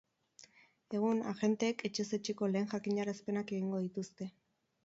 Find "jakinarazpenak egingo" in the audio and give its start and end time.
2.75-3.87